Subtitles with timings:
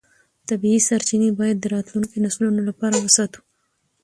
[0.49, 3.39] طبیعي سرچینې باید د راتلونکو نسلونو لپاره وساتو